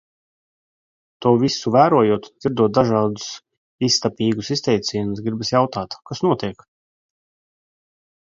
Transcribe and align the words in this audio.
To 1.25 1.31
visu 1.41 1.73
vērojot, 1.75 2.29
dzirdot 2.43 2.73
dažādus 2.77 3.27
iztapīgus 3.89 4.49
izteicienus, 4.57 5.21
gribas 5.27 5.53
jautāt: 5.57 5.99
kas 6.11 6.23
notiek? 6.29 6.65